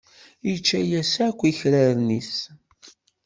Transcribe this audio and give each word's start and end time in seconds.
Yečča-as 0.47 1.13
akk 1.27 1.41
akraren-is. 1.49 2.33